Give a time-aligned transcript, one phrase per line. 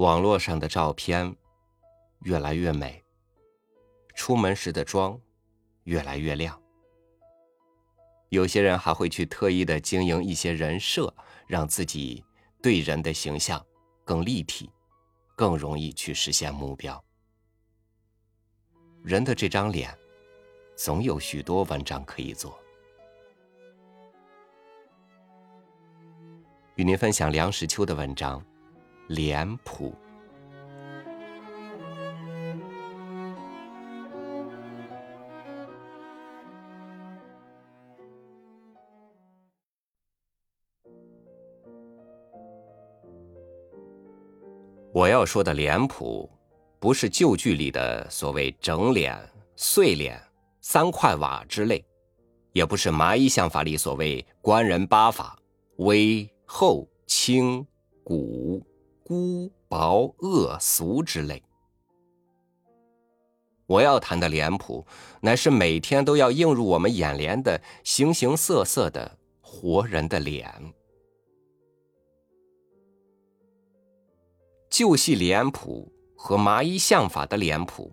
[0.00, 1.36] 网络上的照片
[2.20, 3.04] 越来越美，
[4.14, 5.20] 出门时的妆
[5.84, 6.58] 越来越亮。
[8.30, 11.14] 有些人还会去特意的经营一些人设，
[11.46, 12.24] 让自己
[12.62, 13.62] 对人的形象
[14.02, 14.70] 更立体，
[15.36, 17.04] 更容易去实现目标。
[19.02, 19.94] 人的这张脸，
[20.76, 22.58] 总有许多文章可以做。
[26.76, 28.40] 与您分享梁实秋的文章
[29.10, 29.92] 《脸谱》。
[44.92, 46.30] 我要说的脸谱，
[46.78, 49.18] 不是旧剧里的所谓整脸、
[49.56, 50.22] 碎脸、
[50.60, 51.84] 三块瓦之类，
[52.52, 55.36] 也不是麻衣相法里所谓官人八法
[55.78, 56.30] 微。
[56.52, 57.64] 厚、轻、
[58.02, 58.60] 古、
[59.10, 61.42] 孤、薄、恶、俗之类。
[63.66, 64.86] 我要谈的脸谱，
[65.20, 70.48] 乃是每天都要映入我们眼帘的形形色色的活人的脸。
[74.70, 77.92] 旧戏脸谱和麻衣相法的脸谱，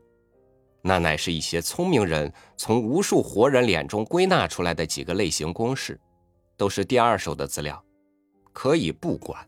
[0.84, 6.00] 那乃是一些聪明人从无数活人脸中归纳出来的几个类型公式，
[6.56, 7.84] 都是第二手的资料。
[8.54, 9.44] 可以不管。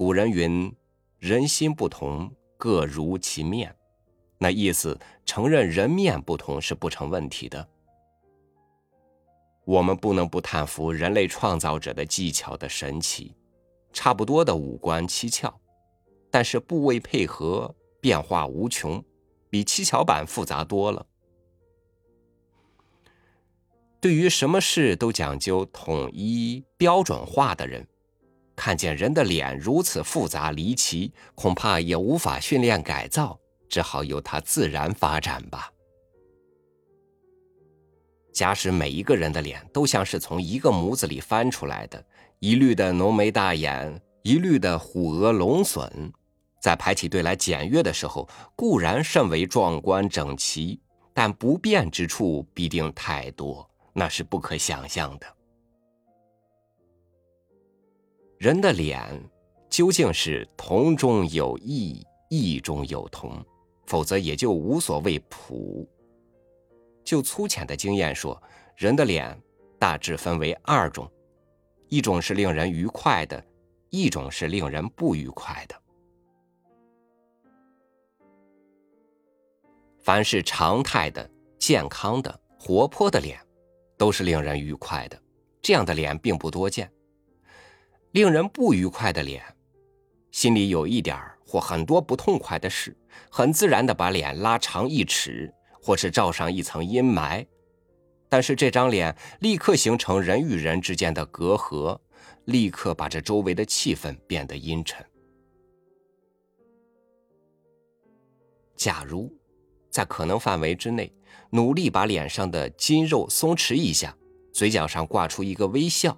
[0.00, 0.74] 古人云
[1.20, 3.76] ：“人心不同，各如其面。”
[4.40, 7.68] 那意思，承认人面不同是不成问题的。
[9.66, 13.36] 我们不能不叹服人类创造者的技巧的神奇，
[13.92, 15.52] 差不多的五官七窍，
[16.30, 19.04] 但是部位配合变化无穷，
[19.50, 21.04] 比七巧板复杂多了。
[24.00, 27.86] 对于什么事都讲究统一标准化的人，
[28.60, 33.40] 看见人的脸如此复杂离奇，恐怕也无法训练改造，
[33.70, 35.72] 只好由它自然发展吧。
[38.34, 42.04] 假使每一个人的脸都像是从一个模子里翻出来的，
[42.38, 46.12] 一律的浓眉大眼，一律的虎额龙笋，
[46.60, 50.78] 在排起队来检阅的时候，固然甚为壮观整齐，
[51.14, 53.66] 但不便之处必定太多。
[53.94, 55.39] 那是不可想象的。
[58.40, 59.06] 人的脸
[59.68, 63.44] 究竟是同中有异，异中有同，
[63.84, 65.86] 否则也就无所谓普。
[67.04, 68.42] 就粗浅的经验说，
[68.76, 69.38] 人的脸
[69.78, 71.06] 大致分为二种：
[71.90, 73.44] 一种是令人愉快的，
[73.90, 75.78] 一种是令人不愉快的。
[79.98, 83.38] 凡是常态的、健康的、活泼的脸。
[83.98, 85.22] 都是令人愉快的，
[85.60, 86.90] 这样的脸并不多见。
[88.12, 89.42] 令人不愉快的脸，
[90.30, 91.16] 心里有一点
[91.46, 92.96] 或很多不痛快的事，
[93.30, 97.46] 很自然的把脸拉长一尺，或是罩上一层阴霾。
[98.28, 101.98] 但是这张脸立刻形成人与人之间的隔阂，
[102.44, 105.04] 立刻把这周围的气氛变得阴沉。
[108.76, 109.32] 假如
[109.90, 111.12] 在可能范围之内。
[111.52, 114.16] 努力把脸上的筋肉松弛一下，
[114.52, 116.16] 嘴角上挂出一个微笑，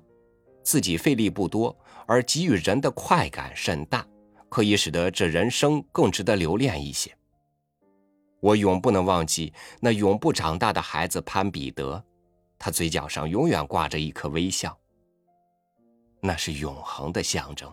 [0.62, 1.74] 自己费力不多，
[2.06, 4.06] 而给予人的快感甚大，
[4.48, 7.16] 可以使得这人生更值得留恋一些。
[8.40, 12.04] 我永不能忘记那永不长大的孩子潘彼得，
[12.58, 14.76] 他嘴角上永远挂着一颗微笑，
[16.20, 17.72] 那是永恒的象征。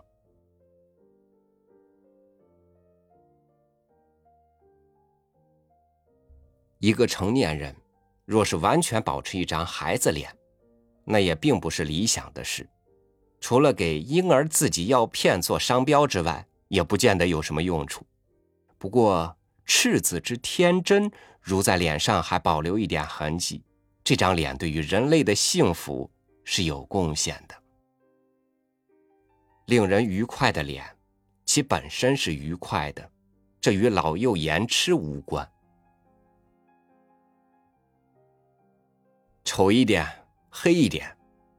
[6.77, 7.75] 一个成年人，
[8.25, 10.33] 若是完全保持一张孩子脸，
[11.03, 12.69] 那也并不是理想的事。
[13.39, 18.05] 除了给婴儿自己药片做商标之外，也不见得有什么用处。
[18.77, 21.11] 不过，赤子之天真，
[21.41, 23.63] 如在脸上还保留一点痕迹，
[24.03, 26.09] 这张脸对于人类的幸福
[26.43, 27.55] 是有贡献的。
[29.65, 30.83] 令人愉快的脸，
[31.45, 33.11] 其本身是愉快的，
[33.61, 35.47] 这与老幼言痴无关。
[39.43, 40.07] 丑一点，
[40.49, 41.15] 黑一点，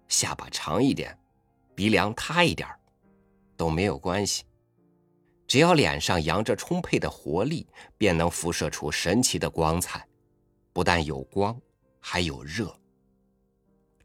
[0.09, 1.17] 下巴长一点，
[1.81, 2.69] 鼻梁塌一点
[3.57, 4.45] 都没有关系。
[5.47, 7.67] 只要脸上扬着充沛的活力，
[7.97, 10.07] 便能辐射出神奇的光彩。
[10.75, 11.59] 不但有光，
[11.99, 12.71] 还有热。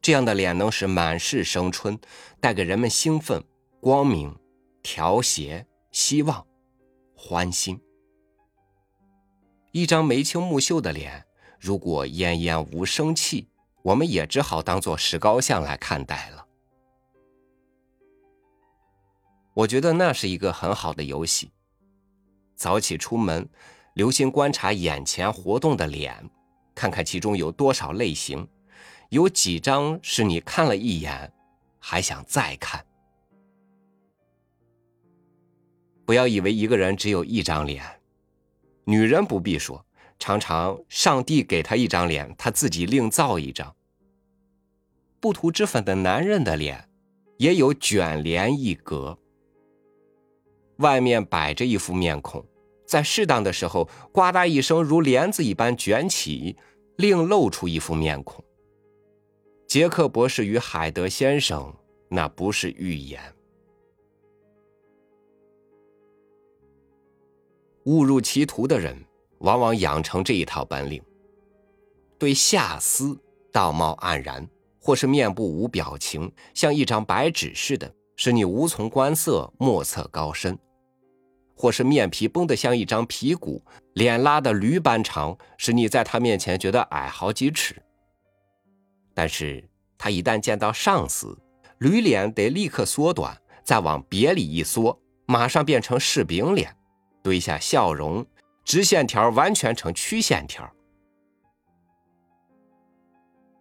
[0.00, 2.00] 这样的脸能使满室生春，
[2.40, 3.44] 带给人们兴奋、
[3.78, 4.34] 光明、
[4.82, 6.46] 调谐、希望、
[7.14, 7.78] 欢欣。
[9.72, 11.26] 一张眉清目秀的脸，
[11.60, 13.50] 如果奄奄无生气。
[13.82, 16.45] 我们也只好当做石膏像来看待了。
[19.56, 21.50] 我觉得那是一个很好的游戏。
[22.54, 23.48] 早起出门，
[23.94, 26.28] 留心观察眼前活动的脸，
[26.74, 28.46] 看看其中有多少类型，
[29.08, 31.32] 有几张是你看了一眼
[31.78, 32.84] 还想再看。
[36.04, 37.82] 不要以为一个人只有一张脸，
[38.84, 39.82] 女人不必说，
[40.18, 43.74] 常常上帝给她一张脸，她自己另造一张。
[45.18, 46.90] 不涂脂粉的男人的脸，
[47.38, 49.18] 也有卷帘一格。
[50.78, 52.44] 外面摆着一副面孔，
[52.86, 56.56] 在适当的时候，呱嗒一声，如帘子一般卷起，
[56.96, 58.44] 另露出一副面孔。
[59.66, 61.74] 杰克博士与海德先生，
[62.08, 63.20] 那不是预言。
[67.84, 69.04] 误入歧途的人，
[69.38, 71.02] 往往养成这一套本领：
[72.18, 73.18] 对下司
[73.52, 74.48] 道貌岸然，
[74.80, 80.58] 或是面部无表情，像一张白纸似的，使你无从观色，莫测高深。
[81.56, 83.64] 或是面皮绷得像一张皮鼓，
[83.94, 87.82] 脸拉得驴般长，使你在他面前觉得矮好几尺。
[89.14, 89.66] 但是
[89.96, 91.36] 他一旦见到上司，
[91.78, 96.76] 驴脸得立刻缩短，再往别里一缩，马上变成柿饼脸，
[97.22, 98.24] 堆下笑容，
[98.62, 100.70] 直线条完全成曲线条。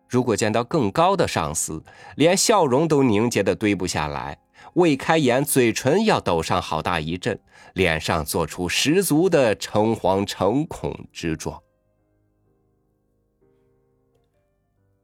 [0.09, 1.83] 如果见到更高的上司，
[2.15, 4.37] 连笑容都凝结的堆不下来。
[4.73, 7.39] 未开言，嘴唇要抖上好大一阵，
[7.73, 11.61] 脸上做出十足的诚惶诚恐之状。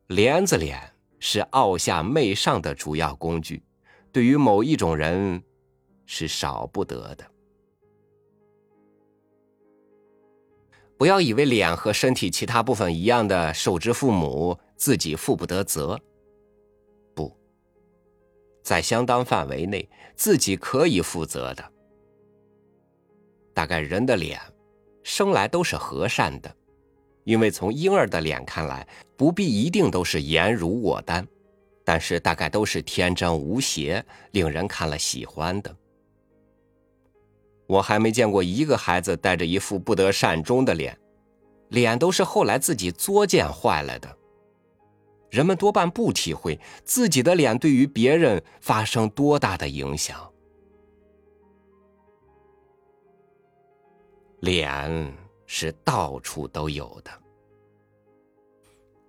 [0.08, 3.64] 帘子脸是傲下媚上的主要工具，
[4.12, 5.42] 对于某一种人
[6.06, 7.26] 是少不得的。
[10.98, 16.00] 不要以为脸和身体其他部分一样的受之父母，自己负不得责。
[18.62, 21.72] 在相当范围内，自己可以负责的。
[23.54, 24.40] 大概人的脸，
[25.04, 26.56] 生来都是和善的，
[27.24, 28.88] 因为从婴儿的脸看来，
[29.18, 31.28] 不必一定都是颜如我丹，
[31.84, 35.76] 但是大概都是天真无邪，令人看了喜欢的。
[37.68, 40.98] 我还没见过一个孩子带着一副不得善终的脸，
[41.70, 44.18] 脸都是后来自己作践坏了的。
[45.32, 50.30] 人们多半不体会自己的脸对于别人发生多大的影响。
[54.42, 55.14] 脸
[55.46, 57.12] 是到处都有的，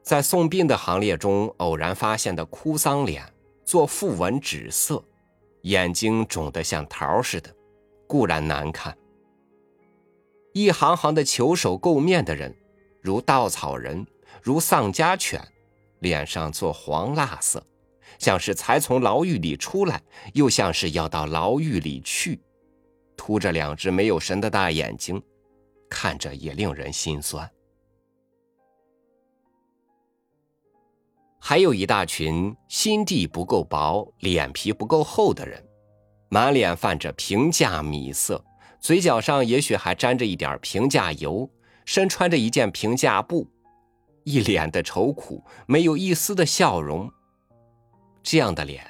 [0.03, 3.25] 在送殡的行列中偶然发现的哭丧脸，
[3.65, 5.03] 做符文纸色，
[5.63, 7.53] 眼睛肿得像桃似的，
[8.07, 8.97] 固然难看。
[10.53, 12.55] 一行行的求手垢面的人，
[13.01, 14.07] 如稻草人，
[14.41, 15.43] 如丧家犬。
[16.02, 17.64] 脸上做黄蜡色，
[18.19, 20.02] 像是才从牢狱里出来，
[20.34, 22.40] 又像是要到牢狱里去，
[23.16, 25.22] 凸着两只没有神的大眼睛，
[25.88, 27.49] 看着也令人心酸。
[31.38, 35.64] 还有一大群心地不够薄、脸皮不够厚的人，
[36.28, 38.44] 满脸泛着平价米色，
[38.81, 41.49] 嘴角上也许还沾着一点平价油，
[41.84, 43.49] 身穿着一件平价布。
[44.25, 47.11] 一脸的愁苦，没有一丝的笑容。
[48.23, 48.87] 这样的脸，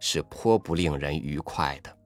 [0.00, 1.96] 是颇不令人愉快的。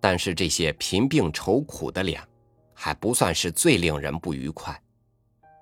[0.00, 2.20] 但是这些贫病愁苦的脸，
[2.72, 4.80] 还不算是最令人不愉快，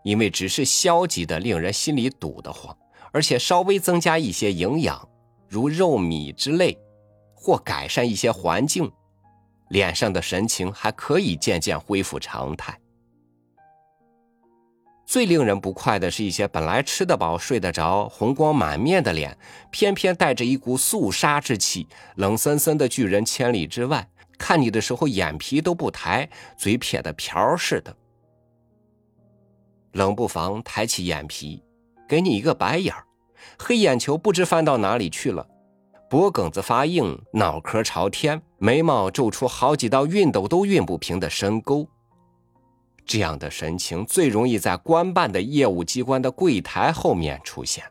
[0.03, 2.77] 因为只是消极的，令人心里堵得慌，
[3.13, 5.09] 而且稍微增加一些营养，
[5.49, 6.79] 如肉米之类，
[7.35, 8.91] 或改善一些环境，
[9.69, 12.79] 脸上的神情还可以渐渐恢复常态。
[15.07, 19.39] 最令人不快的是一些本来吃得饱、睡得着、红光满面的脸，
[19.71, 21.87] 偏偏带着一股肃杀之气，
[22.17, 24.09] 冷森森的拒人千里之外。
[24.37, 27.97] 看你的时候，眼皮都不抬，嘴撇得瓢似的。
[29.93, 31.63] 冷不防抬起眼皮，
[32.09, 33.07] 给你一个白眼儿，
[33.59, 35.47] 黑眼球不知翻到哪里去了，
[36.11, 41.89] 脖梗子发硬，脑壳朝天，眉毛皱出好几道熨斗都熨不平的深沟。
[43.07, 47.85] 这样的神情最容易在官办的业务机关的柜台后面出现。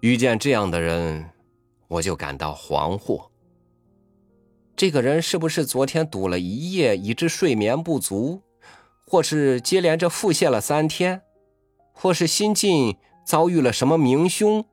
[0.00, 1.30] 遇见这样的人，
[1.88, 3.28] 我就感到惶惑。
[4.76, 8.42] 这个人是不是昨天赌了一夜，以致睡眠不足，
[9.06, 11.22] 或是接连着腹泻了三天，
[11.92, 12.96] 或是新近
[13.26, 14.64] 遭遇了什么明凶？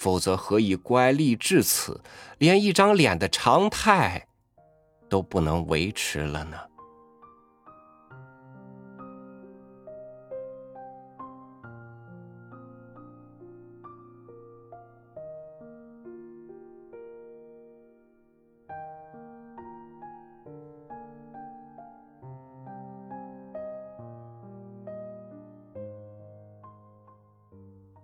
[0.00, 2.00] 否则何以乖戾至此，
[2.38, 4.26] 连一张脸的常态
[5.10, 6.56] 都不能维持了呢？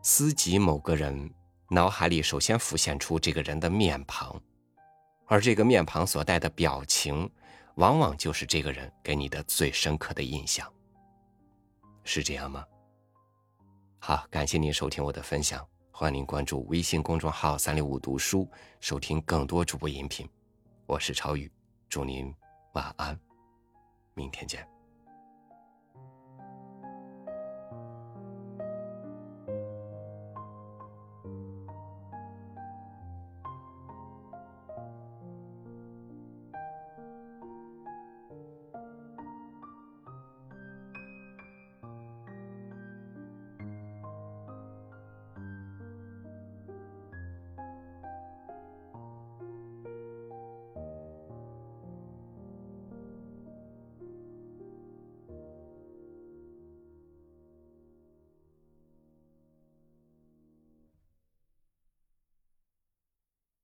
[0.02, 1.30] 思及某个人。
[1.68, 4.40] 脑海里首先浮现出这个人的面庞，
[5.26, 7.28] 而这个面庞所带的表情，
[7.74, 10.72] 往往就是这个人给你的最深刻的印象。
[12.04, 12.64] 是这样吗？
[13.98, 20.28] 好，感谢您收听我的分享，欢迎您关注微信公众号“三六五读书”，收听更多主播音频。
[20.86, 21.50] 我是超宇，
[21.88, 22.32] 祝您
[22.74, 23.18] 晚安，
[24.14, 24.75] 明天见。